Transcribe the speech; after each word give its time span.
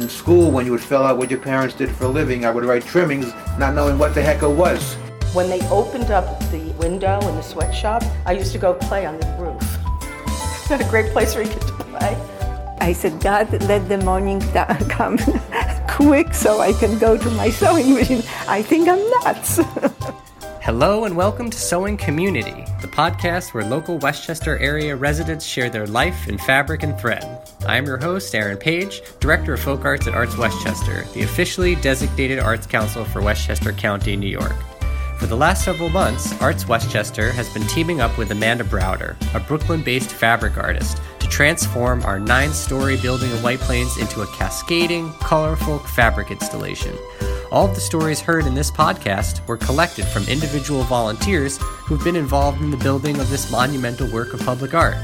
in 0.00 0.08
school, 0.08 0.50
when 0.50 0.64
you 0.64 0.72
would 0.72 0.80
fill 0.80 1.02
out 1.04 1.18
what 1.18 1.30
your 1.30 1.38
parents 1.38 1.74
did 1.74 1.90
for 1.90 2.04
a 2.04 2.08
living, 2.08 2.44
I 2.44 2.50
would 2.50 2.64
write 2.64 2.84
trimmings, 2.84 3.32
not 3.58 3.74
knowing 3.74 3.98
what 3.98 4.14
the 4.14 4.22
heck 4.22 4.42
it 4.42 4.48
was. 4.48 4.94
When 5.34 5.48
they 5.48 5.60
opened 5.68 6.10
up 6.10 6.40
the 6.50 6.72
window 6.78 7.20
in 7.28 7.36
the 7.36 7.42
sweatshop, 7.42 8.02
I 8.26 8.32
used 8.32 8.52
to 8.52 8.58
go 8.58 8.74
play 8.74 9.06
on 9.06 9.18
the 9.20 9.26
roof. 9.38 9.62
It's 10.26 10.70
not 10.70 10.80
a 10.80 10.88
great 10.88 11.12
place 11.12 11.34
for 11.34 11.42
you 11.42 11.50
to 11.50 11.58
play. 11.58 12.16
I 12.80 12.92
said, 12.92 13.20
God, 13.20 13.52
let 13.64 13.88
the 13.88 13.98
morning 13.98 14.40
come 14.88 15.18
quick 15.88 16.34
so 16.34 16.60
I 16.60 16.72
can 16.72 16.98
go 16.98 17.16
to 17.16 17.30
my 17.30 17.50
sewing 17.50 17.94
machine. 17.94 18.22
I 18.48 18.62
think 18.62 18.88
I'm 18.88 19.02
nuts. 19.10 19.60
Hello 20.64 21.06
and 21.06 21.16
welcome 21.16 21.50
to 21.50 21.58
Sewing 21.58 21.96
Community, 21.96 22.64
the 22.80 22.86
podcast 22.86 23.52
where 23.52 23.64
local 23.64 23.98
Westchester 23.98 24.56
area 24.58 24.94
residents 24.94 25.44
share 25.44 25.68
their 25.68 25.88
life 25.88 26.28
in 26.28 26.38
fabric 26.38 26.84
and 26.84 26.96
thread. 27.00 27.48
I'm 27.66 27.84
your 27.84 27.98
host, 27.98 28.32
Aaron 28.32 28.58
Page, 28.58 29.02
Director 29.18 29.54
of 29.54 29.60
Folk 29.60 29.84
Arts 29.84 30.06
at 30.06 30.14
Arts 30.14 30.38
Westchester, 30.38 31.04
the 31.14 31.24
officially 31.24 31.74
designated 31.74 32.38
arts 32.38 32.64
council 32.64 33.04
for 33.04 33.20
Westchester 33.20 33.72
County, 33.72 34.14
New 34.14 34.28
York. 34.28 34.54
For 35.18 35.26
the 35.26 35.36
last 35.36 35.64
several 35.64 35.88
months, 35.88 36.40
Arts 36.40 36.68
Westchester 36.68 37.32
has 37.32 37.52
been 37.52 37.66
teaming 37.66 38.00
up 38.00 38.16
with 38.16 38.30
Amanda 38.30 38.62
Browder, 38.62 39.16
a 39.34 39.40
Brooklyn 39.40 39.82
based 39.82 40.12
fabric 40.12 40.56
artist, 40.56 41.02
to 41.18 41.26
transform 41.26 42.04
our 42.04 42.20
nine 42.20 42.52
story 42.52 42.96
building 42.98 43.32
in 43.32 43.42
White 43.42 43.58
Plains 43.58 43.98
into 43.98 44.22
a 44.22 44.28
cascading, 44.28 45.12
colorful 45.14 45.80
fabric 45.80 46.30
installation. 46.30 46.96
All 47.52 47.68
of 47.68 47.74
the 47.74 47.82
stories 47.82 48.18
heard 48.18 48.46
in 48.46 48.54
this 48.54 48.70
podcast 48.70 49.46
were 49.46 49.58
collected 49.58 50.06
from 50.06 50.26
individual 50.26 50.84
volunteers 50.84 51.58
who've 51.60 52.02
been 52.02 52.16
involved 52.16 52.62
in 52.62 52.70
the 52.70 52.78
building 52.78 53.20
of 53.20 53.28
this 53.28 53.50
monumental 53.50 54.10
work 54.10 54.32
of 54.32 54.40
public 54.40 54.72
art. 54.72 54.96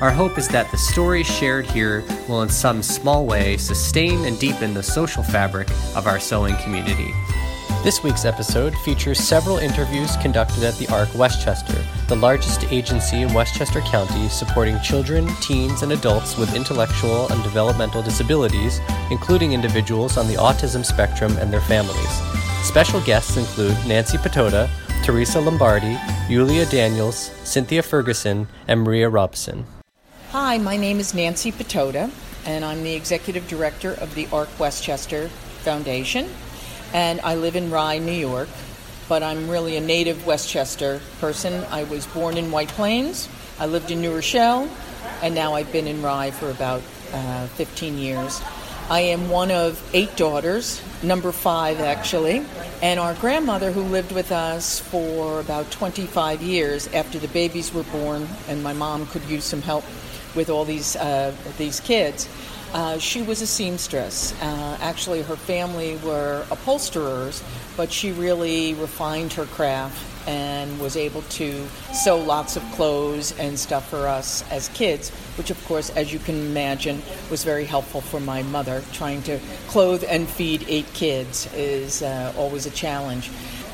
Our 0.00 0.10
hope 0.10 0.38
is 0.38 0.48
that 0.48 0.70
the 0.70 0.78
stories 0.78 1.26
shared 1.26 1.66
here 1.66 2.02
will, 2.26 2.40
in 2.40 2.48
some 2.48 2.82
small 2.82 3.26
way, 3.26 3.58
sustain 3.58 4.24
and 4.24 4.40
deepen 4.40 4.72
the 4.72 4.82
social 4.82 5.22
fabric 5.22 5.68
of 5.94 6.06
our 6.06 6.18
sewing 6.18 6.56
community. 6.62 7.12
This 7.82 8.02
week's 8.02 8.26
episode 8.26 8.76
features 8.84 9.18
several 9.18 9.56
interviews 9.56 10.14
conducted 10.18 10.64
at 10.64 10.74
the 10.74 10.86
ARC 10.88 11.08
Westchester, 11.14 11.82
the 12.08 12.14
largest 12.14 12.70
agency 12.70 13.22
in 13.22 13.32
Westchester 13.32 13.80
County 13.80 14.28
supporting 14.28 14.78
children, 14.80 15.26
teens, 15.40 15.80
and 15.80 15.92
adults 15.92 16.36
with 16.36 16.54
intellectual 16.54 17.26
and 17.32 17.42
developmental 17.42 18.02
disabilities, 18.02 18.80
including 19.10 19.52
individuals 19.52 20.18
on 20.18 20.28
the 20.28 20.34
autism 20.34 20.84
spectrum 20.84 21.34
and 21.38 21.50
their 21.50 21.62
families. 21.62 22.20
Special 22.64 23.00
guests 23.00 23.38
include 23.38 23.78
Nancy 23.86 24.18
Patoda, 24.18 24.68
Teresa 25.02 25.40
Lombardi, 25.40 25.98
Yulia 26.28 26.66
Daniels, 26.66 27.30
Cynthia 27.44 27.82
Ferguson, 27.82 28.46
and 28.68 28.82
Maria 28.82 29.08
Robson. 29.08 29.64
Hi, 30.32 30.58
my 30.58 30.76
name 30.76 31.00
is 31.00 31.14
Nancy 31.14 31.50
Patoda, 31.50 32.10
and 32.44 32.62
I'm 32.62 32.82
the 32.82 32.92
executive 32.92 33.48
director 33.48 33.94
of 33.94 34.14
the 34.14 34.28
ARC 34.30 34.50
Westchester 34.60 35.28
Foundation 35.62 36.28
and 36.92 37.20
I 37.22 37.34
live 37.34 37.56
in 37.56 37.70
Rye, 37.70 37.98
New 37.98 38.12
York. 38.12 38.48
But 39.08 39.22
I'm 39.22 39.48
really 39.48 39.76
a 39.76 39.80
native 39.80 40.26
Westchester 40.26 41.00
person. 41.20 41.64
I 41.70 41.84
was 41.84 42.06
born 42.06 42.36
in 42.36 42.50
White 42.52 42.68
Plains. 42.68 43.28
I 43.58 43.66
lived 43.66 43.90
in 43.90 44.00
New 44.00 44.14
Rochelle, 44.14 44.70
and 45.20 45.34
now 45.34 45.54
I've 45.54 45.72
been 45.72 45.88
in 45.88 46.00
Rye 46.00 46.30
for 46.30 46.50
about 46.50 46.82
uh, 47.12 47.46
15 47.48 47.98
years. 47.98 48.40
I 48.88 49.00
am 49.00 49.30
one 49.30 49.52
of 49.52 49.80
eight 49.94 50.16
daughters, 50.16 50.82
number 51.02 51.30
five 51.30 51.78
actually, 51.78 52.44
and 52.82 52.98
our 52.98 53.14
grandmother 53.14 53.70
who 53.70 53.82
lived 53.82 54.10
with 54.10 54.32
us 54.32 54.80
for 54.80 55.38
about 55.38 55.70
25 55.70 56.42
years 56.42 56.88
after 56.88 57.20
the 57.20 57.28
babies 57.28 57.72
were 57.72 57.84
born, 57.84 58.26
and 58.48 58.64
my 58.64 58.72
mom 58.72 59.06
could 59.06 59.22
use 59.24 59.44
some 59.44 59.62
help 59.62 59.84
with 60.34 60.50
all 60.50 60.64
these 60.64 60.96
uh, 60.96 61.32
these 61.56 61.78
kids. 61.78 62.28
Uh, 62.72 62.98
she 62.98 63.20
was 63.20 63.42
a 63.42 63.46
seamstress. 63.46 64.32
Uh, 64.40 64.78
actually, 64.80 65.22
her 65.22 65.34
family 65.34 65.96
were 66.04 66.44
upholsterers, 66.52 67.42
but 67.76 67.90
she 67.90 68.12
really 68.12 68.74
refined 68.74 69.32
her 69.32 69.46
craft 69.46 70.00
and 70.28 70.78
was 70.78 70.96
able 70.96 71.22
to 71.22 71.66
sew 71.92 72.16
lots 72.18 72.56
of 72.56 72.62
clothes 72.72 73.36
and 73.38 73.58
stuff 73.58 73.88
for 73.88 74.06
us 74.06 74.44
as 74.52 74.68
kids, 74.68 75.10
which, 75.36 75.50
of 75.50 75.64
course, 75.66 75.90
as 75.90 76.12
you 76.12 76.20
can 76.20 76.36
imagine, 76.36 77.02
was 77.30 77.42
very 77.42 77.64
helpful 77.64 78.00
for 78.00 78.20
my 78.20 78.42
mother. 78.44 78.84
Trying 78.92 79.22
to 79.22 79.40
clothe 79.66 80.04
and 80.06 80.28
feed 80.28 80.64
eight 80.68 80.92
kids 80.92 81.52
is 81.54 82.02
uh, 82.02 82.32
always 82.36 82.66
a 82.66 82.70
challenge 82.70 83.30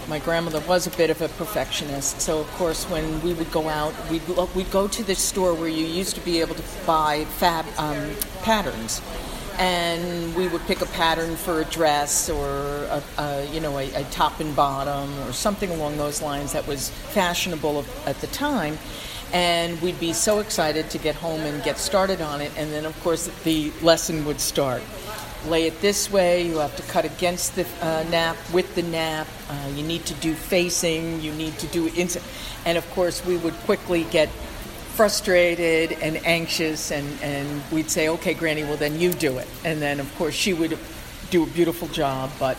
my 0.09 0.19
grandmother 0.21 0.61
was 0.61 0.87
a 0.87 0.91
bit 0.91 1.11
of 1.11 1.21
a 1.21 1.29
perfectionist. 1.29 2.21
So, 2.21 2.41
of 2.41 2.51
course, 2.53 2.85
when 2.85 3.21
we 3.23 3.35
would 3.35 3.51
go 3.51 3.69
out, 3.69 3.93
we'd, 4.11 4.23
we'd 4.55 4.71
go 4.71 4.87
to 4.89 5.03
the 5.03 5.15
store 5.15 5.55
where 5.55 5.69
you 5.69 5.85
used 5.85 6.15
to 6.15 6.21
be 6.21 6.41
able 6.41 6.55
to 6.55 6.63
buy 6.87 7.25
fab 7.25 7.67
um, 7.79 8.15
patterns. 8.43 9.03
And 9.59 10.37
we 10.37 10.49
would 10.49 10.61
pick 10.67 10.83
a 10.83 10.87
pattern 10.87 11.35
for 11.35 11.61
a 11.63 11.65
dress 11.65 12.29
or, 12.29 12.47
a, 12.47 13.03
a 13.19 13.47
you 13.53 13.61
know, 13.61 13.79
a, 13.79 13.93
a, 13.95 14.05
top 14.05 14.39
and 14.39 14.55
bottom 14.55 15.19
or 15.21 15.33
something 15.33 15.71
along 15.71 15.97
those 15.97 16.21
lines 16.21 16.53
that 16.53 16.67
was 16.67 16.91
fashionable 16.91 17.85
at 18.05 18.21
the 18.21 18.27
time. 18.29 18.79
And 19.33 19.81
we'd 19.81 19.99
be 19.99 20.13
so 20.13 20.41
excited 20.41 20.91
to 20.91 20.99
get 20.99 21.15
home 21.15 21.41
and 21.41 21.63
get 21.65 21.79
started 21.79 22.21
on 22.21 22.41
it. 22.41 22.53
And 22.57 22.71
then, 22.71 22.85
of 22.85 22.99
course, 23.03 23.29
the 23.45 23.73
lesson 23.83 24.25
would 24.27 24.41
start 24.41 24.83
lay 25.47 25.67
it 25.67 25.81
this 25.81 26.11
way, 26.11 26.47
you 26.47 26.59
have 26.59 26.75
to 26.77 26.83
cut 26.85 27.05
against 27.05 27.55
the 27.55 27.67
uh, 27.81 28.05
nap, 28.11 28.37
with 28.53 28.75
the 28.75 28.83
nap, 28.83 29.27
uh, 29.49 29.71
you 29.75 29.83
need 29.83 30.05
to 30.07 30.15
do 30.15 30.35
facing, 30.35 31.21
you 31.21 31.33
need 31.33 31.59
to 31.59 31.67
do 31.69 31.89
ins- 31.97 32.19
and 32.65 32.77
of 32.77 32.91
course 32.91 33.25
we 33.25 33.37
would 33.37 33.55
quickly 33.65 34.05
get 34.05 34.29
frustrated 34.97 35.93
and 36.01 36.17
anxious 36.27 36.91
and, 36.91 37.07
and 37.23 37.63
we'd 37.71 37.91
say, 37.91 38.09
okay, 38.09 38.33
Granny, 38.33 38.65
well 38.65 38.79
then 38.79 38.99
you 38.99 39.13
do 39.13 39.39
it. 39.39 39.47
And 39.65 39.81
then 39.81 40.01
of 40.01 40.15
course 40.17 40.35
she 40.35 40.55
would 40.55 40.79
do 41.31 41.43
a 41.43 41.47
beautiful 41.47 41.89
job, 41.89 42.31
but 42.39 42.57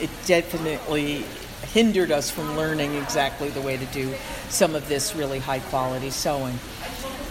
it 0.00 0.10
definitely 0.24 1.24
hindered 1.72 2.10
us 2.10 2.30
from 2.30 2.56
learning 2.56 2.94
exactly 2.94 3.48
the 3.50 3.60
way 3.60 3.76
to 3.76 3.86
do 3.86 4.12
some 4.48 4.74
of 4.74 4.88
this 4.88 5.14
really 5.14 5.38
high 5.38 5.60
quality 5.60 6.10
sewing. 6.10 6.58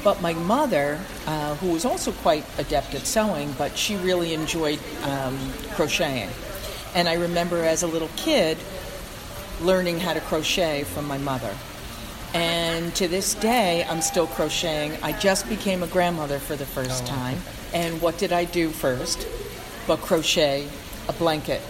But 0.04 0.22
my 0.22 0.34
mother, 0.34 1.00
uh, 1.28 1.56
who 1.56 1.72
was 1.72 1.86
also 1.86 2.12
quite 2.12 2.46
adept 2.58 2.96
at 2.96 3.06
sewing, 3.06 3.52
but 3.54 3.78
she 3.78 3.98
really 3.98 4.34
enjoyed 4.34 4.80
um, 5.04 5.38
crocheting. 5.76 6.30
And 6.96 7.10
I 7.10 7.14
remember 7.14 7.64
as 7.66 7.84
a 7.84 7.88
little 7.88 8.10
kid 8.16 8.58
learning 9.62 10.00
how 10.00 10.14
to 10.14 10.22
crochet 10.22 10.84
from 10.84 11.06
my 11.06 11.18
mother. 11.18 11.56
And 12.34 12.94
to 12.96 13.08
this 13.08 13.34
day, 13.34 13.86
I'm 13.90 14.02
still 14.02 14.28
crocheting. 14.28 14.98
I 15.04 15.14
just 15.14 15.50
became 15.50 15.84
a 15.84 15.88
grandmother 15.88 16.40
for 16.40 16.56
the 16.56 16.66
first 16.66 17.06
time. 17.06 17.40
And 17.74 18.02
what 18.02 18.18
did 18.18 18.31
I 18.31 18.46
do 18.46 18.70
first? 18.70 19.28
But 19.88 19.98
crochet 20.00 20.68
a 21.10 21.14
blanket 21.14 21.62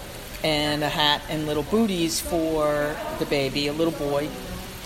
and 0.43 0.83
a 0.83 0.89
hat 0.89 1.21
and 1.29 1.47
little 1.47 1.63
booties 1.63 2.19
for 2.19 2.95
the 3.17 3.25
baby, 3.25 3.67
a 3.67 3.73
little 3.73 3.93
boy, 3.93 4.29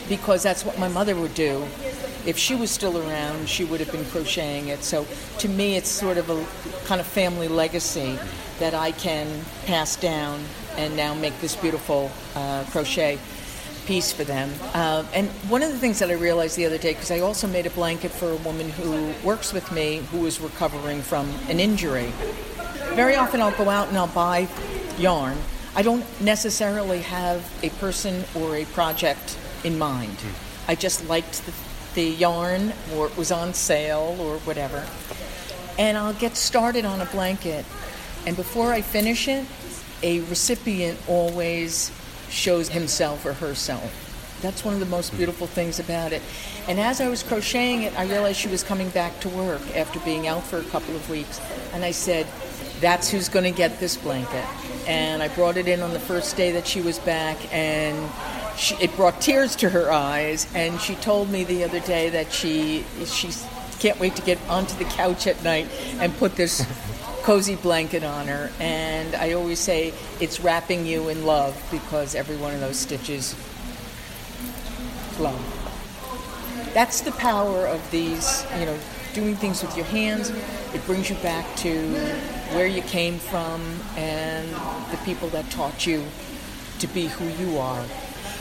because 0.07 0.43
that's 0.43 0.63
what 0.63 0.77
my 0.79 0.87
mother 0.87 1.15
would 1.15 1.33
do 1.33 1.65
if 2.25 2.37
she 2.37 2.55
was 2.55 2.71
still 2.71 2.97
around, 2.97 3.49
she 3.49 3.63
would 3.63 3.79
have 3.79 3.91
been 3.91 4.05
crocheting 4.05 4.69
it. 4.69 4.83
So 4.83 5.05
to 5.39 5.49
me, 5.49 5.75
it's 5.75 5.89
sort 5.89 6.17
of 6.17 6.29
a 6.29 6.45
kind 6.85 7.01
of 7.01 7.07
family 7.07 7.47
legacy 7.47 8.17
that 8.59 8.73
I 8.73 8.91
can 8.91 9.27
pass 9.65 9.95
down 9.95 10.43
and 10.77 10.95
now 10.95 11.13
make 11.13 11.39
this 11.41 11.55
beautiful 11.55 12.11
uh, 12.35 12.63
crochet 12.71 13.19
piece 13.85 14.13
for 14.13 14.23
them. 14.23 14.49
Uh, 14.73 15.03
and 15.13 15.27
one 15.49 15.61
of 15.61 15.71
the 15.71 15.77
things 15.77 15.99
that 15.99 16.09
I 16.09 16.13
realized 16.13 16.55
the 16.55 16.65
other 16.65 16.77
day, 16.77 16.93
because 16.93 17.11
I 17.11 17.19
also 17.19 17.47
made 17.47 17.65
a 17.65 17.69
blanket 17.71 18.11
for 18.11 18.31
a 18.31 18.37
woman 18.37 18.69
who 18.69 19.13
works 19.25 19.51
with 19.51 19.71
me 19.71 19.97
who 20.11 20.25
is 20.25 20.39
recovering 20.39 21.01
from 21.01 21.29
an 21.49 21.59
injury. 21.59 22.13
Very 22.95 23.15
often 23.15 23.41
I'll 23.41 23.57
go 23.57 23.69
out 23.69 23.89
and 23.89 23.97
I'll 23.97 24.07
buy 24.07 24.47
yarn. 24.97 25.37
I 25.75 25.81
don't 25.81 26.05
necessarily 26.21 27.01
have 27.01 27.51
a 27.63 27.69
person 27.71 28.23
or 28.35 28.55
a 28.55 28.65
project 28.65 29.37
in 29.63 29.77
mind. 29.77 30.15
Mm. 30.17 30.69
I 30.69 30.75
just 30.75 31.07
liked 31.09 31.45
the 31.45 31.51
the 31.93 32.03
yarn 32.03 32.73
or 32.95 33.07
it 33.07 33.17
was 33.17 33.31
on 33.31 33.53
sale 33.53 34.17
or 34.19 34.37
whatever. 34.39 34.85
And 35.77 35.97
I'll 35.97 36.13
get 36.13 36.35
started 36.35 36.85
on 36.85 37.01
a 37.01 37.05
blanket. 37.05 37.65
And 38.25 38.35
before 38.35 38.71
I 38.71 38.81
finish 38.81 39.27
it, 39.27 39.45
a 40.01 40.19
recipient 40.21 40.99
always 41.07 41.91
shows 42.29 42.69
himself 42.69 43.25
or 43.25 43.33
herself. 43.33 44.39
That's 44.41 44.65
one 44.65 44.73
of 44.73 44.81
the 44.81 44.85
most 44.87 45.15
beautiful 45.15 45.47
things 45.47 45.79
about 45.79 46.11
it. 46.11 46.21
And 46.67 46.79
as 46.79 46.99
I 46.99 47.07
was 47.07 47.23
crocheting 47.23 47.83
it, 47.83 47.97
I 47.97 48.05
realized 48.05 48.37
she 48.37 48.49
was 48.49 48.61
coming 48.61 48.89
back 48.89 49.19
to 49.21 49.29
work 49.29 49.61
after 49.75 49.99
being 50.01 50.27
out 50.27 50.43
for 50.43 50.57
a 50.57 50.63
couple 50.63 50.95
of 50.95 51.09
weeks. 51.09 51.39
And 51.73 51.85
I 51.85 51.91
said, 51.91 52.27
That's 52.81 53.09
who's 53.09 53.29
going 53.29 53.45
to 53.45 53.57
get 53.57 53.79
this 53.79 53.95
blanket. 53.95 54.45
And 54.85 55.23
I 55.23 55.29
brought 55.29 55.55
it 55.55 55.69
in 55.69 55.81
on 55.81 55.93
the 55.93 55.99
first 55.99 56.35
day 56.35 56.51
that 56.51 56.67
she 56.67 56.81
was 56.81 56.99
back, 56.99 57.37
and 57.53 57.97
she, 58.57 58.75
it 58.75 58.95
brought 58.95 59.21
tears 59.21 59.55
to 59.57 59.69
her 59.69 59.91
eyes, 59.91 60.47
and 60.53 60.79
she 60.79 60.95
told 60.95 61.29
me 61.29 61.43
the 61.43 61.63
other 61.63 61.79
day 61.79 62.09
that 62.09 62.31
she 62.31 62.85
she 63.05 63.29
can't 63.79 63.99
wait 63.99 64.15
to 64.15 64.21
get 64.21 64.39
onto 64.49 64.77
the 64.77 64.85
couch 64.85 65.27
at 65.27 65.43
night 65.43 65.67
and 65.99 66.15
put 66.17 66.35
this 66.35 66.65
cozy 67.23 67.55
blanket 67.55 68.03
on 68.03 68.27
her. 68.27 68.51
And 68.59 69.15
I 69.15 69.33
always 69.33 69.59
say 69.59 69.93
it's 70.19 70.39
wrapping 70.39 70.85
you 70.85 71.09
in 71.09 71.25
love 71.25 71.55
because 71.71 72.15
every 72.15 72.37
one 72.37 72.53
of 72.53 72.59
those 72.59 72.77
stitches 72.77 73.35
love. 75.19 75.41
That's 76.73 77.01
the 77.01 77.11
power 77.11 77.67
of 77.67 77.91
these, 77.91 78.45
you 78.59 78.65
know, 78.65 78.77
doing 79.13 79.35
things 79.35 79.61
with 79.61 79.75
your 79.77 79.85
hands, 79.85 80.31
it 80.73 80.85
brings 80.85 81.09
you 81.09 81.15
back 81.17 81.55
to 81.57 81.87
where 82.55 82.67
you 82.67 82.81
came 82.81 83.19
from 83.19 83.61
and 83.95 84.49
the 84.91 84.97
people 85.05 85.29
that 85.29 85.49
taught 85.51 85.85
you 85.85 86.03
to 86.79 86.87
be 86.87 87.07
who 87.07 87.25
you 87.43 87.57
are. 87.57 87.85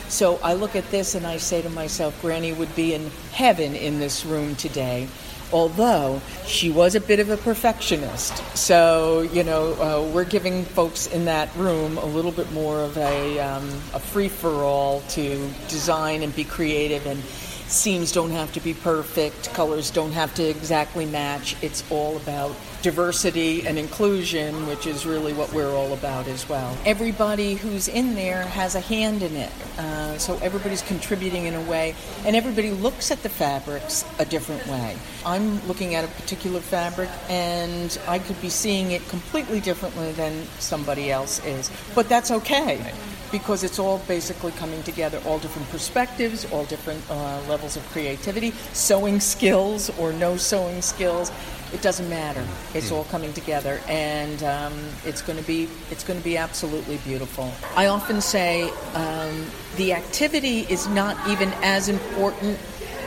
So 0.09 0.39
I 0.43 0.53
look 0.53 0.75
at 0.75 0.89
this 0.91 1.15
and 1.15 1.25
I 1.25 1.37
say 1.37 1.61
to 1.61 1.69
myself, 1.69 2.19
Granny 2.21 2.53
would 2.53 2.75
be 2.75 2.93
in 2.93 3.09
heaven 3.31 3.75
in 3.75 3.99
this 3.99 4.25
room 4.25 4.55
today. 4.55 5.07
Although 5.51 6.21
she 6.47 6.71
was 6.71 6.95
a 6.95 7.01
bit 7.01 7.19
of 7.19 7.29
a 7.29 7.37
perfectionist. 7.37 8.35
So, 8.57 9.21
you 9.21 9.43
know, 9.43 9.73
uh, 9.73 10.11
we're 10.11 10.23
giving 10.23 10.65
folks 10.65 11.05
in 11.05 11.25
that 11.25 11.55
room 11.55 11.97
a 11.99 12.05
little 12.05 12.31
bit 12.31 12.51
more 12.53 12.79
of 12.79 12.97
a, 12.97 13.39
um, 13.39 13.69
a 13.93 13.99
free 13.99 14.29
for 14.29 14.63
all 14.63 15.01
to 15.09 15.49
design 15.67 16.23
and 16.23 16.35
be 16.35 16.43
creative 16.43 17.05
and 17.05 17.21
seams 17.67 18.11
don't 18.11 18.31
have 18.31 18.51
to 18.53 18.59
be 18.59 18.73
perfect, 18.73 19.53
colors 19.53 19.91
don't 19.91 20.11
have 20.11 20.33
to 20.35 20.43
exactly 20.43 21.05
match. 21.05 21.55
It's 21.61 21.83
all 21.91 22.17
about 22.17 22.55
diversity 22.81 23.65
and 23.65 23.79
inclusion, 23.79 24.67
which 24.67 24.85
is 24.85 25.05
really 25.05 25.33
what 25.33 25.51
we're 25.53 25.71
all 25.71 25.93
about 25.93 26.27
as 26.27 26.47
well. 26.49 26.77
Everybody 26.85 27.55
who's 27.55 27.87
in 27.87 28.15
there 28.15 28.43
has 28.43 28.75
a 28.75 28.81
hand 28.81 29.23
in 29.23 29.35
it, 29.35 29.51
uh, 29.79 30.17
so 30.17 30.37
everybody's 30.41 30.81
contributing 30.81 31.45
in 31.45 31.53
a 31.53 31.61
way, 31.61 31.95
and 32.25 32.35
everybody 32.35 32.71
looks 32.71 33.09
at 33.09 33.23
the 33.23 33.29
fabrics 33.29 34.05
a 34.19 34.25
different 34.25 34.67
way. 34.67 34.97
I'm 35.25 35.65
looking 35.67 35.95
at 35.95 36.03
a 36.03 36.09
particular 36.09 36.59
fabric, 36.59 37.09
and 37.29 37.97
I 38.07 38.19
could 38.19 38.39
be 38.41 38.49
seeing 38.49 38.91
it 38.91 39.07
completely 39.07 39.61
differently 39.61 40.11
than 40.11 40.45
somebody 40.59 41.09
else 41.09 41.43
is, 41.45 41.71
but 41.95 42.09
that's 42.09 42.31
okay 42.31 42.93
because 43.33 43.63
it's 43.63 43.79
all 43.79 43.97
basically 44.07 44.51
coming 44.51 44.83
together, 44.83 45.19
all 45.25 45.39
different 45.39 45.67
perspectives, 45.71 46.45
all 46.51 46.65
different 46.65 47.01
uh, 47.09 47.41
levels 47.49 47.75
of 47.75 47.83
creativity, 47.89 48.51
sewing 48.73 49.19
skills 49.19 49.89
or 49.97 50.13
no 50.13 50.37
sewing 50.37 50.83
skills. 50.83 51.31
It 51.73 51.81
doesn't 51.81 52.07
matter. 52.07 52.45
It's 52.75 52.91
all 52.91 53.05
coming 53.05 53.33
together, 53.33 53.81
and 53.87 54.43
um, 54.43 54.73
it's 55.03 55.23
going 55.23 55.39
to 55.39 55.45
be 55.45 55.67
it's 55.89 56.03
going 56.03 56.19
to 56.19 56.23
be 56.23 56.37
absolutely 56.37 56.97
beautiful. 56.97 57.51
I 57.75 57.87
often 57.87 58.21
say 58.21 58.69
um, 58.93 59.47
the 59.77 59.93
activity 59.93 60.59
is 60.69 60.87
not 60.89 61.17
even 61.27 61.49
as 61.63 61.89
important 61.89 62.59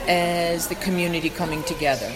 as 0.08 0.66
the 0.66 0.74
community 0.74 1.30
coming 1.30 1.62
together. 1.62 2.10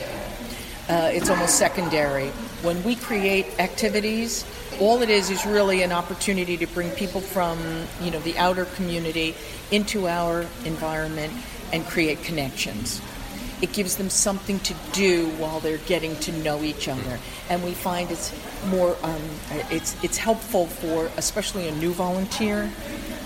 Uh, 0.89 1.11
it's 1.13 1.31
almost 1.31 1.56
secondary. 1.56 2.31
When 2.63 2.83
we 2.83 2.97
create 2.97 3.47
activities, 3.61 4.45
all 4.81 5.03
it 5.03 5.11
is 5.11 5.31
is 5.31 5.44
really 5.44 5.82
an 5.82 5.93
opportunity 5.93 6.56
to 6.56 6.67
bring 6.67 6.91
people 6.93 7.21
from 7.21 7.59
you 8.00 8.11
know 8.11 8.19
the 8.21 8.37
outer 8.38 8.65
community 8.65 9.35
into 9.71 10.09
our 10.09 10.47
environment 10.65 11.32
and 11.73 11.85
create 11.87 12.23
connections. 12.23 13.00
It 13.62 13.75
gives 13.75 13.97
them 13.97 14.09
something 14.09 14.59
to 14.61 14.75
do 14.93 15.29
while 15.32 15.61
they're 15.61 15.77
getting 15.79 16.17
to 16.21 16.32
know 16.32 16.62
each 16.62 16.88
other. 16.88 17.19
And 17.50 17.62
we 17.62 17.73
find 17.73 18.11
it's 18.11 18.35
more 18.69 18.97
um, 19.03 19.21
it's 19.71 20.03
it's 20.03 20.17
helpful 20.17 20.67
for 20.67 21.11
especially 21.19 21.69
a 21.69 21.73
new 21.73 21.93
volunteer 21.93 22.71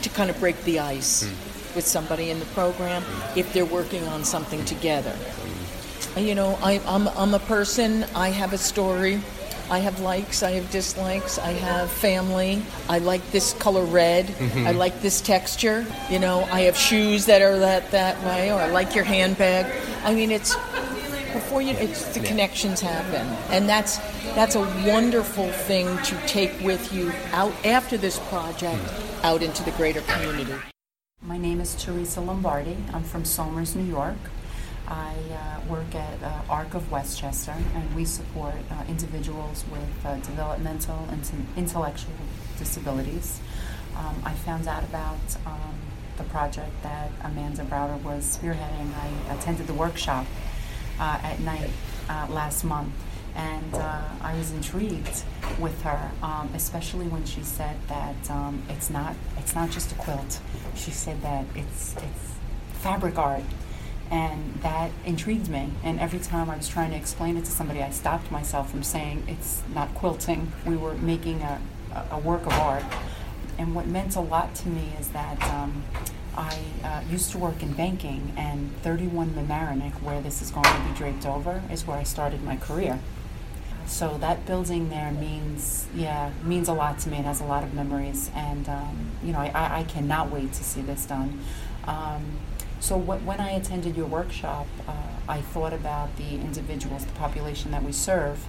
to 0.02 0.08
kind 0.10 0.30
of 0.30 0.38
break 0.40 0.60
the 0.64 0.80
ice 0.80 1.30
with 1.76 1.86
somebody 1.86 2.30
in 2.30 2.40
the 2.40 2.46
program 2.46 3.04
if 3.36 3.52
they're 3.52 3.64
working 3.64 4.04
on 4.08 4.24
something 4.24 4.64
together. 4.64 5.16
You 6.16 6.34
know 6.34 6.58
I, 6.62 6.80
I'm, 6.86 7.08
I'm 7.08 7.34
a 7.34 7.40
person 7.40 8.04
i 8.14 8.28
have 8.28 8.52
a 8.52 8.58
story 8.58 9.20
I 9.70 9.78
have 9.78 10.00
likes, 10.00 10.42
I 10.42 10.52
have 10.52 10.70
dislikes, 10.70 11.38
I 11.38 11.52
have 11.52 11.90
family. 11.90 12.62
I 12.88 12.98
like 12.98 13.30
this 13.30 13.54
color 13.54 13.84
red. 13.84 14.26
Mm-hmm. 14.26 14.66
I 14.66 14.72
like 14.72 15.00
this 15.00 15.20
texture. 15.20 15.86
You 16.10 16.18
know, 16.18 16.44
I 16.44 16.62
have 16.62 16.76
shoes 16.76 17.26
that 17.26 17.40
are 17.40 17.58
that 17.58 17.90
that 17.90 18.22
way, 18.24 18.52
or 18.52 18.60
I 18.60 18.68
like 18.68 18.94
your 18.94 19.04
handbag. 19.04 19.66
I 20.04 20.14
mean, 20.14 20.30
it's 20.30 20.54
before 21.32 21.62
you, 21.62 21.74
it's 21.76 22.14
the 22.14 22.20
connections 22.20 22.80
happen, 22.80 23.26
and 23.50 23.68
that's 23.68 23.96
that's 24.34 24.54
a 24.54 24.60
wonderful 24.86 25.50
thing 25.50 25.96
to 26.04 26.16
take 26.26 26.52
with 26.60 26.92
you 26.92 27.12
out 27.32 27.52
after 27.64 27.96
this 27.96 28.18
project, 28.28 28.82
mm. 28.82 29.24
out 29.24 29.42
into 29.42 29.62
the 29.64 29.70
greater 29.72 30.02
community. 30.02 30.54
My 31.22 31.38
name 31.38 31.60
is 31.60 31.74
Teresa 31.82 32.20
Lombardi. 32.20 32.76
I'm 32.92 33.02
from 33.02 33.24
Somers, 33.24 33.74
New 33.74 33.84
York. 33.84 34.16
I 34.86 35.14
uh, 35.32 35.72
work 35.72 35.94
at 35.94 36.22
uh, 36.22 36.42
ARC 36.50 36.74
of 36.74 36.90
Westchester, 36.90 37.54
and 37.74 37.94
we 37.94 38.04
support 38.04 38.54
uh, 38.70 38.84
individuals 38.88 39.64
with 39.70 40.04
uh, 40.04 40.16
developmental 40.16 41.08
and 41.10 41.46
intellectual 41.56 42.12
disabilities. 42.58 43.40
Um, 43.96 44.22
I 44.24 44.32
found 44.32 44.68
out 44.68 44.82
about 44.82 45.18
um, 45.46 45.74
the 46.18 46.24
project 46.24 46.70
that 46.82 47.10
Amanda 47.22 47.62
Browder 47.62 48.00
was 48.02 48.38
spearheading. 48.38 48.92
I 48.94 49.34
attended 49.34 49.66
the 49.66 49.74
workshop 49.74 50.26
uh, 51.00 51.18
at 51.22 51.40
night 51.40 51.70
uh, 52.10 52.26
last 52.28 52.62
month, 52.64 52.92
and 53.36 53.74
I 53.74 54.34
was 54.36 54.52
intrigued 54.52 55.24
with 55.58 55.80
her, 55.82 56.10
um, 56.22 56.50
especially 56.54 57.08
when 57.08 57.24
she 57.24 57.42
said 57.42 57.76
that 57.88 58.30
um, 58.30 58.62
it's 58.68 58.90
not 58.90 59.16
it's 59.38 59.54
not 59.54 59.70
just 59.70 59.92
a 59.92 59.94
quilt. 59.94 60.40
She 60.74 60.90
said 60.90 61.22
that 61.22 61.46
it's 61.54 61.94
it's 61.96 62.34
fabric 62.82 63.18
art 63.18 63.42
and 64.14 64.54
that 64.62 64.92
intrigued 65.04 65.48
me. 65.48 65.70
And 65.82 65.98
every 65.98 66.20
time 66.20 66.48
I 66.48 66.56
was 66.56 66.68
trying 66.68 66.92
to 66.92 66.96
explain 66.96 67.36
it 67.36 67.44
to 67.46 67.50
somebody, 67.50 67.82
I 67.82 67.90
stopped 67.90 68.30
myself 68.30 68.70
from 68.70 68.84
saying 68.84 69.24
it's 69.26 69.60
not 69.74 69.92
quilting. 69.94 70.52
We 70.64 70.76
were 70.76 70.94
making 70.94 71.42
a, 71.42 71.60
a 72.12 72.18
work 72.20 72.46
of 72.46 72.52
art. 72.52 72.84
And 73.58 73.74
what 73.74 73.88
meant 73.88 74.14
a 74.14 74.20
lot 74.20 74.54
to 74.56 74.68
me 74.68 74.92
is 75.00 75.08
that 75.08 75.42
um, 75.52 75.82
I 76.36 76.56
uh, 76.84 77.02
used 77.10 77.32
to 77.32 77.38
work 77.38 77.60
in 77.60 77.72
banking, 77.72 78.32
and 78.36 78.70
31 78.82 79.30
Mamaroneck, 79.30 80.00
where 80.00 80.20
this 80.20 80.40
is 80.40 80.52
going 80.52 80.64
to 80.64 80.88
be 80.88 80.96
draped 80.96 81.26
over, 81.26 81.60
is 81.68 81.84
where 81.84 81.96
I 81.96 82.04
started 82.04 82.44
my 82.44 82.56
career. 82.56 83.00
So 83.86 84.16
that 84.18 84.46
building 84.46 84.90
there 84.90 85.10
means, 85.10 85.86
yeah, 85.92 86.30
means 86.44 86.68
a 86.68 86.72
lot 86.72 87.00
to 87.00 87.08
me. 87.08 87.18
It 87.18 87.24
has 87.24 87.40
a 87.40 87.44
lot 87.44 87.64
of 87.64 87.74
memories, 87.74 88.30
and 88.34 88.68
um, 88.68 89.10
you 89.24 89.32
know, 89.32 89.40
I, 89.40 89.80
I 89.80 89.82
cannot 89.84 90.30
wait 90.30 90.52
to 90.52 90.62
see 90.62 90.82
this 90.82 91.04
done. 91.04 91.40
Um, 91.86 92.38
so 92.84 93.00
wh- 93.00 93.26
when 93.26 93.40
I 93.40 93.52
attended 93.52 93.96
your 93.96 94.06
workshop, 94.06 94.66
uh, 94.86 94.92
I 95.26 95.40
thought 95.40 95.72
about 95.72 96.14
the 96.16 96.34
individuals, 96.34 97.06
the 97.06 97.12
population 97.12 97.70
that 97.70 97.82
we 97.82 97.92
serve, 97.92 98.44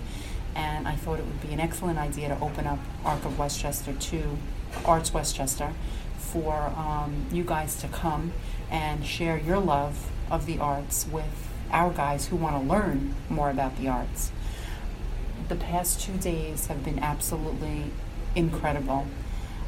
and 0.54 0.90
I 0.90 0.96
thought 0.96 1.20
it 1.20 1.26
would 1.26 1.42
be 1.42 1.54
an 1.54 1.62
excellent 1.62 1.98
idea 1.98 2.28
to 2.28 2.40
open 2.42 2.68
up 2.68 2.80
Arc 3.06 3.24
of 3.24 3.40
Westchester 3.40 3.94
to 3.94 4.38
Arts 4.84 5.14
Westchester 5.14 5.72
for 6.18 6.74
um, 6.76 7.28
you 7.32 7.46
guys 7.46 7.78
to 7.78 7.88
come 7.88 8.34
and 8.70 9.06
share 9.06 9.38
your 9.38 9.60
love 9.60 10.12
of 10.30 10.46
the 10.46 10.60
arts 10.60 11.08
with 11.10 11.50
our 11.72 11.94
guys 11.94 12.28
who 12.28 12.36
want 12.36 12.62
to 12.62 12.69
learn 12.69 13.16
more 13.30 13.50
about 13.50 13.78
the 13.78 13.88
arts. 13.88 14.33
The 15.48 15.56
past 15.56 16.02
two 16.02 16.18
days 16.18 16.68
have 16.68 16.83
been 16.83 17.00
absolutely 17.00 17.86
incredible. 18.36 19.07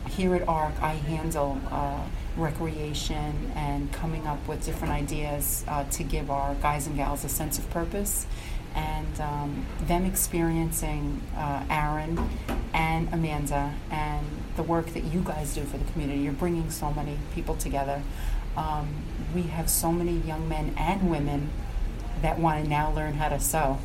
Here 0.10 0.36
at 0.36 0.46
ARC, 0.46 0.74
I 0.82 0.94
handle 0.94 1.62
uh, 1.72 2.01
recreation 2.38 3.51
and 3.56 3.91
coming 3.91 4.27
up 4.27 4.48
with 4.48 4.65
different 4.65 4.94
ideas 4.94 5.65
uh, 5.67 5.84
to 5.91 6.03
give 6.03 6.29
our 6.29 6.56
guys 6.56 6.88
and 6.88 6.96
gals 6.96 7.24
a 7.25 7.29
sense 7.29 7.58
of 7.58 7.70
purpose. 7.70 8.27
And 8.75 9.20
um, 9.22 9.65
them 9.82 10.06
experiencing 10.06 11.22
uh, 11.36 11.65
Aaron 11.70 12.29
and 12.74 13.12
Amanda 13.12 13.74
and 13.89 14.25
the 14.56 14.63
work 14.63 14.88
that 14.88 15.03
you 15.03 15.22
guys 15.22 15.56
do 15.56 15.63
for 15.63 15.77
the 15.77 15.91
community. 15.91 16.22
You're 16.22 16.34
bringing 16.34 16.70
so 16.70 16.91
many 16.91 17.17
people 17.34 17.56
together. 17.56 18.03
Um, 18.56 18.88
we 19.34 19.44
have 19.44 19.70
so 19.70 19.91
many 19.91 20.17
young 20.20 20.48
men 20.48 20.75
and 20.77 21.10
women 21.10 21.50
that 22.22 22.39
want 22.39 22.63
to 22.63 22.70
now 22.70 22.91
learn 22.91 23.15
how 23.15 23.29
to 23.29 23.39
sew. 23.39 23.79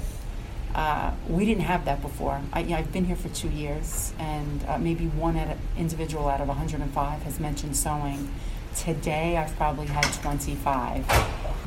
Uh, 0.74 1.12
we 1.28 1.44
didn't 1.44 1.64
have 1.64 1.84
that 1.84 2.00
before. 2.00 2.40
I, 2.52 2.60
I've 2.60 2.92
been 2.92 3.04
here 3.04 3.16
for 3.16 3.28
two 3.28 3.50
years, 3.50 4.14
and 4.18 4.64
uh, 4.66 4.78
maybe 4.78 5.06
one 5.06 5.38
individual 5.76 6.28
out 6.28 6.40
of 6.40 6.48
105 6.48 7.22
has 7.22 7.38
mentioned 7.38 7.76
sewing. 7.76 8.32
Today, 8.76 9.36
I've 9.36 9.54
probably 9.56 9.86
had 9.86 10.04
25. 10.04 11.04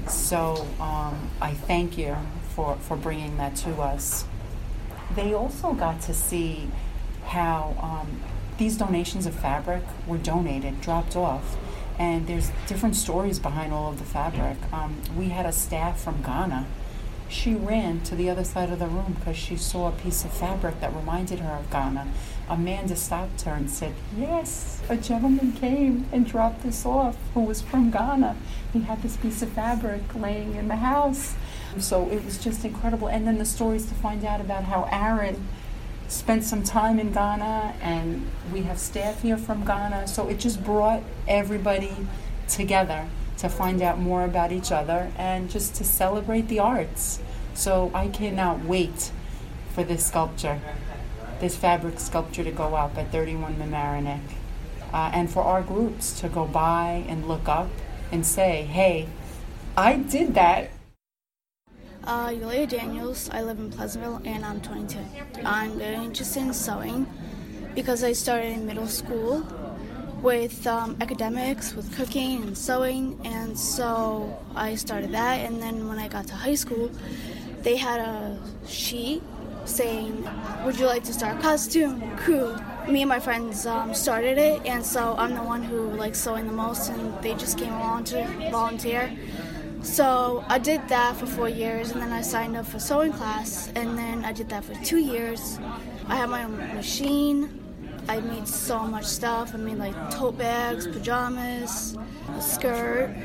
So 0.08 0.68
um, 0.80 1.30
I 1.40 1.54
thank 1.54 1.98
you 1.98 2.16
for, 2.50 2.78
for 2.78 2.98
bringing 2.98 3.38
that 3.38 3.56
to 3.58 3.76
us. 3.82 4.26
They 5.16 5.34
also 5.34 5.74
got 5.74 6.02
to 6.02 6.14
see 6.14 6.68
how 7.26 7.76
um, 7.80 8.22
these 8.58 8.76
donations 8.78 9.28
of 9.28 9.36
fabric 9.36 9.84
were 10.08 10.18
donated, 10.18 10.82
dropped 10.82 11.16
off, 11.16 11.58
and 12.00 12.26
there's 12.26 12.52
different 12.68 12.96
stories 12.96 13.38
behind 13.38 13.72
all 13.72 13.90
of 13.90 14.00
the 14.00 14.06
fabric. 14.06 14.58
Um, 14.74 15.00
we 15.16 15.30
had 15.30 15.46
a 15.46 15.52
staff 15.52 16.02
from 16.02 16.24
Ghana 16.24 16.66
she 17.28 17.56
ran 17.56 18.02
to 18.02 18.16
the 18.16 18.30
other 18.30 18.44
side 18.44 18.70
of 18.70 18.80
the 18.80 18.88
room 18.88 19.16
because 19.20 19.38
she 19.38 19.56
saw 19.56 19.90
a 19.90 19.92
piece 19.92 20.24
of 20.24 20.32
fabric 20.32 20.80
that 20.80 20.96
reminded 20.96 21.40
her 21.40 21.54
of 21.54 21.70
Ghana. 21.72 22.08
Amanda 22.48 22.96
stopped 22.96 23.42
her 23.42 23.54
and 23.54 23.70
said, 23.70 23.94
Yes, 24.18 24.82
a 24.90 24.98
gentleman 24.98 25.54
came 25.54 26.08
and 26.12 26.26
dropped 26.26 26.62
this 26.62 26.86
off 26.86 27.18
who 27.34 27.42
was 27.42 27.62
from 27.62 27.90
Ghana. 27.90 28.36
He 28.72 28.82
had 28.82 29.02
this 29.02 29.18
piece 29.18 29.42
of 29.42 29.50
fabric 29.50 30.04
laying 30.14 30.56
in 30.56 30.68
the 30.68 30.76
house. 30.76 31.36
So 31.80 32.10
it 32.10 32.24
was 32.24 32.38
just 32.38 32.64
incredible. 32.64 33.08
And 33.08 33.28
then 33.28 33.38
the 33.38 33.46
stories 33.46 33.88
to 33.88 33.96
find 33.96 34.24
out 34.24 34.40
about 34.40 34.66
how 34.66 34.88
Aaron 34.92 35.48
spent 36.08 36.44
some 36.44 36.64
time 36.64 37.00
in 37.00 37.12
Ghana 37.12 37.74
and 37.82 38.30
we 38.54 38.62
have 38.62 38.80
staff 38.80 39.24
here 39.24 39.38
from 39.38 39.66
Ghana. 39.66 40.08
So 40.08 40.28
it 40.28 40.40
just 40.40 40.64
brought 40.64 41.02
everybody 41.28 41.96
together 42.48 43.08
to 43.38 43.50
find 43.50 43.82
out 43.82 44.00
more 44.00 44.24
about 44.24 44.52
each 44.52 44.72
other 44.72 45.12
and 45.18 45.50
just 45.50 45.76
to 45.76 45.84
celebrate 45.84 46.48
the 46.48 46.60
arts. 46.60 47.20
So 47.54 47.92
I 47.94 48.08
cannot 48.08 48.64
wait 48.64 49.12
for 49.74 49.84
this 49.84 50.06
sculpture, 50.06 50.60
this 51.40 51.56
fabric 51.56 52.00
sculpture 52.00 52.44
to 52.44 52.52
go 52.52 52.76
up 52.76 52.98
at 52.98 53.12
31 53.12 53.56
Mamaroneck. 53.56 54.22
Uh, 54.94 55.12
and 55.14 55.30
for 55.30 55.44
our 55.44 55.62
groups 55.62 56.20
to 56.22 56.30
go 56.30 56.46
by 56.46 57.04
and 57.10 57.28
look 57.28 57.50
up 57.50 57.70
and 58.12 58.26
say, 58.26 58.64
hey, 58.64 59.08
I 59.76 59.98
did 59.98 60.34
that. 60.36 60.72
Uh, 62.06 62.32
Yulia 62.34 62.68
Daniels. 62.68 63.30
I 63.32 63.42
live 63.42 63.58
in 63.58 63.72
Pleasantville 63.72 64.22
and 64.24 64.46
I'm 64.46 64.62
22. 64.62 65.00
I'm 65.44 65.78
very 65.78 65.96
interested 65.96 66.42
in 66.42 66.54
sewing 66.54 67.08
because 67.74 68.04
I 68.04 68.14
started 68.14 68.54
in 68.54 68.66
middle 68.66 68.88
school 68.88 69.46
with 70.26 70.66
um, 70.66 70.98
academics, 71.02 71.76
with 71.76 71.96
cooking 71.96 72.42
and 72.42 72.58
sewing, 72.58 73.16
and 73.24 73.58
so 73.58 74.36
I 74.56 74.74
started 74.74 75.12
that. 75.12 75.46
And 75.46 75.62
then 75.62 75.88
when 75.88 76.00
I 76.00 76.08
got 76.08 76.26
to 76.28 76.34
high 76.34 76.56
school, 76.56 76.90
they 77.62 77.78
had 77.78 78.00
a 78.00 78.36
sheet 78.68 79.22
saying, 79.66 80.28
Would 80.66 80.80
you 80.80 80.88
like 80.88 81.04
to 81.04 81.14
start 81.14 81.40
costume 81.44 82.02
crew? 82.18 82.56
Me 82.90 83.04
and 83.04 83.10
my 83.10 83.20
friends 83.20 83.68
um, 83.68 83.94
started 83.94 84.40
it, 84.40 84.66
and 84.66 84.84
so 84.84 85.14
I'm 85.16 85.36
the 85.36 85.44
one 85.44 85.62
who 85.62 85.92
likes 85.92 86.20
sewing 86.22 86.48
the 86.48 86.54
most, 86.54 86.90
and 86.90 87.22
they 87.22 87.36
just 87.36 87.60
came 87.60 87.74
along 87.74 88.06
to 88.06 88.26
volunteer. 88.50 89.16
So 89.84 90.44
I 90.48 90.58
did 90.58 90.88
that 90.88 91.18
for 91.18 91.28
four 91.28 91.50
years, 91.50 91.92
and 91.92 92.02
then 92.02 92.12
I 92.12 92.22
signed 92.22 92.58
up 92.58 92.66
for 92.66 92.80
sewing 92.80 93.14
class, 93.14 93.72
and 93.76 93.96
then 93.96 94.26
I 94.26 94.34
did 94.34 94.50
that 94.50 94.66
for 94.66 94.74
two 94.84 94.98
years. 94.98 95.60
I 96.08 96.16
had 96.16 96.32
my 96.32 96.46
own 96.46 96.58
machine. 96.74 97.65
I 98.08 98.20
made 98.22 98.48
so 98.48 98.80
much 98.84 99.06
stuff. 99.06 99.54
I 99.54 99.58
made 99.58 99.78
like 99.78 99.96
tote 100.12 100.38
bags, 100.38 100.88
pajamas, 100.88 101.98
a 102.36 102.42
skirt. 102.42 103.16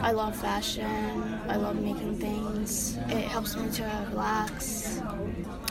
I 0.00 0.12
love 0.12 0.34
fashion. 0.34 1.40
I 1.48 1.56
love 1.56 1.80
making 1.80 2.18
things. 2.18 2.96
It 3.08 3.24
helps 3.24 3.56
me 3.56 3.70
to 3.72 4.06
relax. 4.10 5.00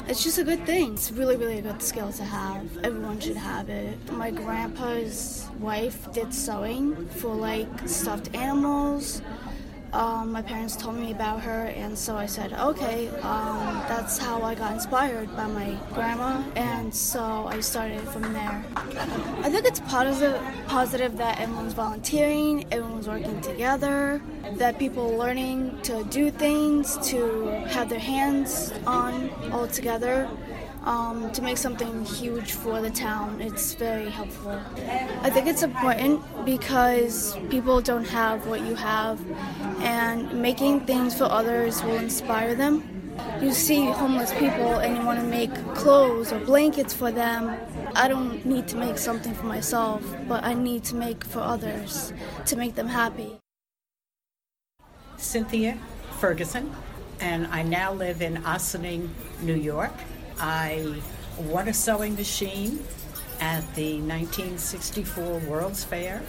It's 0.08 0.24
just 0.24 0.38
a 0.38 0.44
good 0.44 0.66
thing. 0.66 0.94
It's 0.94 1.12
really, 1.12 1.36
really 1.36 1.60
a 1.60 1.62
good 1.62 1.82
skill 1.82 2.12
to 2.14 2.24
have. 2.24 2.78
Everyone 2.84 3.20
should 3.20 3.38
have 3.38 3.70
it. 3.70 4.12
My 4.12 4.30
grandpa's 4.32 5.48
wife 5.60 6.12
did 6.14 6.34
sewing 6.34 7.08
for 7.08 7.34
like 7.34 7.68
stuffed 7.88 8.36
animals 8.36 9.22
um, 9.94 10.32
my 10.32 10.42
parents 10.42 10.76
told 10.76 10.96
me 10.96 11.12
about 11.12 11.42
her, 11.42 11.66
and 11.68 11.98
so 11.98 12.16
I 12.16 12.26
said, 12.26 12.52
okay, 12.54 13.10
um, 13.22 13.84
that's 13.88 14.18
how 14.18 14.42
I 14.42 14.56
got 14.56 14.74
inspired 14.74 15.34
by 15.36 15.46
my 15.46 15.78
grandma, 15.94 16.44
and 16.56 16.94
so 16.94 17.46
I 17.48 17.60
started 17.60 18.02
from 18.10 18.34
there. 18.34 18.66
I 18.76 19.50
think 19.52 19.66
it's 19.66 19.80
positive, 19.82 20.42
positive 20.68 21.16
that 21.18 21.40
everyone's 21.40 21.74
volunteering, 21.74 22.66
everyone's 22.72 23.08
working 23.08 23.40
together, 23.42 24.20
that 24.54 24.80
people 24.80 25.14
are 25.14 25.18
learning 25.18 25.80
to 25.84 26.04
do 26.06 26.32
things, 26.32 26.98
to 27.10 27.46
have 27.68 27.88
their 27.88 28.00
hands 28.00 28.74
on 28.88 29.30
all 29.52 29.68
together 29.68 30.28
um, 30.84 31.32
to 31.32 31.42
make 31.42 31.58
something 31.58 32.06
huge 32.06 32.54
for 32.54 32.82
the 32.82 32.90
town. 32.90 33.42
It's 33.42 33.74
very 33.74 34.10
helpful. 34.10 34.60
I 35.22 35.30
think 35.30 35.48
it's 35.48 35.64
important 35.64 36.22
because 36.46 37.38
people 37.50 37.82
don't 37.82 38.08
have 38.08 38.48
what 38.48 38.62
you 38.62 38.76
have, 38.76 39.20
and 39.82 40.42
making 40.42 40.82
things 40.82 41.18
for 41.18 41.26
others 41.26 41.82
will 41.84 41.96
inspire 41.96 42.56
them. 42.56 43.04
You 43.42 43.52
see 43.52 43.86
homeless 43.86 44.34
people 44.34 44.80
and 44.80 44.98
you 44.98 45.06
want 45.06 45.20
to 45.20 45.26
make 45.26 45.54
clothes 45.76 46.34
or 46.34 46.40
blankets 46.40 46.94
for 46.94 47.12
them. 47.12 47.56
I 47.96 48.08
don't 48.08 48.44
need 48.44 48.68
to 48.70 48.78
make 48.78 48.98
something 48.98 49.34
for 49.36 49.46
myself, 49.46 50.04
but 50.28 50.44
I 50.44 50.54
need 50.56 50.84
to 50.86 50.96
make 50.96 51.24
for 51.24 51.40
others 51.40 52.12
to 52.48 52.56
make 52.56 52.74
them 52.76 52.88
happy. 52.88 53.38
Cynthia 55.18 55.78
Ferguson, 56.20 56.74
and 57.20 57.48
I 57.48 57.62
now 57.62 57.94
live 57.94 58.22
in 58.22 58.38
Ossining, 58.46 59.10
New 59.42 59.56
York. 59.56 59.94
I 60.40 61.02
won 61.38 61.68
a 61.68 61.74
sewing 61.74 62.16
machine 62.16 62.84
at 63.40 63.62
the 63.76 64.00
1964 64.00 65.40
World's 65.40 65.84
Fair. 65.84 66.22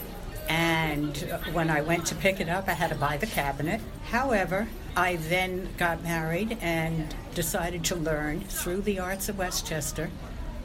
And 0.49 1.17
when 1.53 1.71
I 1.71 1.81
went 1.81 2.07
to 2.07 2.15
pick 2.15 2.41
it 2.41 2.49
up, 2.49 2.69
I 2.69 2.73
had 2.73 2.91
to 2.91 2.97
buy 2.97 3.17
the 3.17 3.27
cabinet. 3.27 3.81
However, 4.11 4.69
I 4.97 5.17
then 5.17 5.71
got 5.77 6.03
married 6.03 6.59
and 6.61 7.15
decided 7.35 7.85
to 7.87 7.97
learn 7.97 8.41
through 8.41 8.83
the 8.83 8.99
Arts 8.99 9.29
of 9.29 9.39
Westchester 9.39 10.11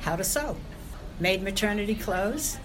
how 0.02 0.16
to 0.16 0.24
sew. 0.24 0.58
Made 1.20 1.42
maternity 1.42 1.96
clothes, 1.96 2.58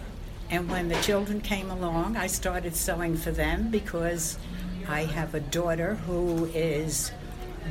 and 0.50 0.70
when 0.70 0.88
the 0.88 1.00
children 1.00 1.40
came 1.40 1.70
along, 1.70 2.16
I 2.16 2.26
started 2.26 2.76
sewing 2.76 3.16
for 3.16 3.30
them 3.30 3.70
because 3.70 4.38
I 4.86 5.04
have 5.04 5.34
a 5.34 5.40
daughter 5.40 5.94
who 5.94 6.46
is 6.46 7.12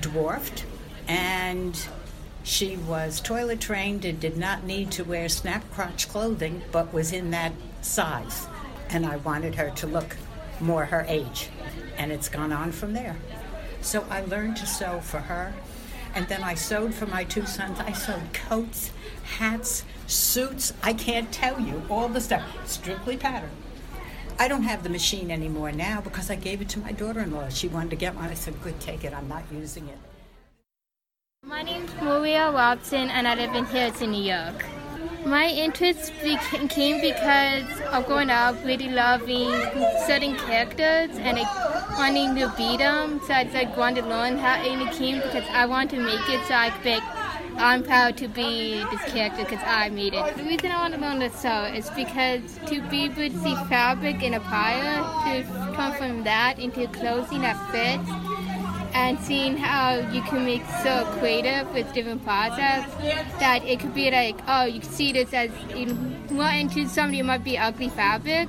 dwarfed 0.01 0.65
and 1.07 1.87
she 2.43 2.75
was 2.75 3.21
toilet 3.21 3.61
trained 3.61 4.03
and 4.03 4.19
did 4.19 4.37
not 4.37 4.65
need 4.65 4.91
to 4.91 5.03
wear 5.03 5.29
snap 5.29 5.63
crotch 5.71 6.09
clothing, 6.09 6.61
but 6.71 6.93
was 6.93 7.13
in 7.13 7.31
that 7.31 7.53
size. 7.81 8.47
And 8.89 9.05
I 9.05 9.15
wanted 9.17 9.55
her 9.55 9.69
to 9.71 9.87
look 9.87 10.17
more 10.59 10.85
her 10.85 11.05
age. 11.07 11.49
And 11.97 12.11
it's 12.11 12.27
gone 12.27 12.51
on 12.51 12.73
from 12.73 12.93
there. 12.93 13.15
So 13.81 14.05
I 14.09 14.21
learned 14.21 14.57
to 14.57 14.65
sew 14.65 14.99
for 14.99 15.19
her. 15.19 15.53
And 16.13 16.27
then 16.27 16.43
I 16.43 16.53
sewed 16.53 16.93
for 16.93 17.05
my 17.07 17.23
two 17.23 17.45
sons. 17.45 17.79
I 17.79 17.93
sewed 17.93 18.33
coats, 18.33 18.91
hats, 19.23 19.83
suits. 20.05 20.73
I 20.83 20.93
can't 20.93 21.31
tell 21.31 21.59
you 21.59 21.81
all 21.89 22.09
the 22.09 22.21
stuff. 22.21 22.43
Strictly 22.67 23.17
pattern. 23.17 23.49
I 24.37 24.47
don't 24.47 24.63
have 24.63 24.83
the 24.83 24.89
machine 24.89 25.31
anymore 25.31 25.71
now 25.71 26.01
because 26.01 26.29
I 26.29 26.35
gave 26.35 26.61
it 26.61 26.69
to 26.69 26.79
my 26.79 26.91
daughter 26.91 27.21
in 27.21 27.31
law. 27.31 27.49
She 27.49 27.67
wanted 27.67 27.91
to 27.91 27.95
get 27.95 28.15
one. 28.15 28.25
I 28.25 28.33
said, 28.33 28.61
Good, 28.61 28.79
take 28.79 29.03
it. 29.03 29.13
I'm 29.13 29.27
not 29.27 29.43
using 29.51 29.87
it. 29.87 29.97
My 31.45 31.61
name's 31.61 31.93
Maria 32.01 32.51
Robson, 32.51 33.09
and 33.09 33.27
I 33.27 33.35
live 33.35 33.53
in 33.53 33.65
Hilton, 33.65 34.11
New 34.11 34.23
York. 34.23 34.63
My 35.25 35.47
interest 35.47 36.13
came 36.69 37.01
because 37.01 37.81
of 37.91 38.05
growing 38.05 38.29
up 38.29 38.55
really 38.63 38.87
loving 38.87 39.51
certain 40.07 40.37
characters 40.37 41.17
and 41.17 41.37
like, 41.37 41.97
wanting 41.97 42.35
to 42.35 42.53
be 42.55 42.77
them. 42.77 43.19
So 43.27 43.33
I 43.33 43.43
just 43.43 43.55
like 43.55 43.75
wanted 43.75 44.03
to 44.03 44.07
learn 44.07 44.37
how 44.37 44.61
it 44.63 44.93
came 44.93 45.17
because 45.17 45.43
I 45.49 45.65
want 45.65 45.89
to 45.89 45.97
make 45.97 46.29
it 46.29 46.45
so 46.47 46.53
I 46.53 46.69
could 46.69 47.03
I'm 47.57 47.83
proud 47.83 48.17
to 48.17 48.27
be 48.27 48.83
this 48.91 49.01
character 49.11 49.43
because 49.43 49.63
I 49.65 49.89
made 49.89 50.13
it. 50.13 50.37
The 50.37 50.43
reason 50.43 50.71
I 50.71 50.77
want 50.77 50.95
to 50.95 50.99
learn 50.99 51.19
this 51.19 51.35
sew 51.35 51.65
is 51.65 51.89
because 51.91 52.41
to 52.67 52.81
be 52.89 53.03
able 53.03 53.15
to 53.15 53.39
see 53.39 53.55
fabric 53.69 54.23
in 54.23 54.33
a 54.33 54.39
pile, 54.39 55.03
to 55.25 55.43
come 55.75 55.93
from 55.93 56.23
that 56.23 56.57
into 56.57 56.87
clothing 56.87 57.41
that 57.41 57.57
fits, 57.71 58.09
and 58.93 59.19
seeing 59.19 59.57
how 59.57 59.95
you 60.11 60.21
can 60.23 60.45
make 60.45 60.63
so 60.83 61.05
creative 61.19 61.71
with 61.73 61.91
different 61.93 62.23
process 62.23 62.89
that 63.39 63.63
it 63.65 63.79
could 63.79 63.93
be 63.93 64.11
like, 64.11 64.35
oh, 64.47 64.65
you 64.65 64.81
see 64.81 65.11
this 65.11 65.33
as 65.33 65.51
in 65.75 66.27
more 66.31 66.49
into 66.49 66.87
something 66.87 67.19
it 67.19 67.25
might 67.25 67.43
be 67.43 67.57
ugly 67.57 67.89
fabric, 67.89 68.47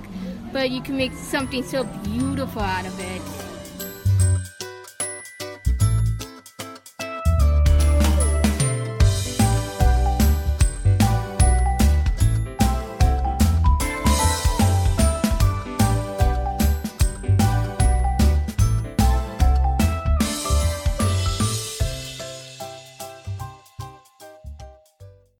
but 0.52 0.70
you 0.70 0.82
can 0.82 0.96
make 0.96 1.12
something 1.12 1.62
so 1.62 1.84
beautiful 1.84 2.62
out 2.62 2.86
of 2.86 2.98
it. 3.00 3.43